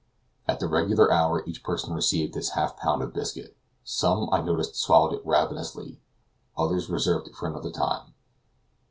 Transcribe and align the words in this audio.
At 0.47 0.59
the 0.59 0.67
regular 0.67 1.13
hour 1.13 1.43
each 1.45 1.63
person 1.63 1.93
received 1.93 2.33
his 2.33 2.49
half 2.57 2.75
pound 2.75 3.03
of 3.03 3.13
biscuit. 3.13 3.55
Some, 3.83 4.29
I 4.33 4.41
noticed, 4.41 4.75
swallowed 4.75 5.13
it 5.13 5.21
ravenously; 5.23 6.01
others 6.57 6.89
reserved 6.89 7.27
it 7.27 7.35
for 7.35 7.47
another 7.47 7.69
time. 7.69 8.15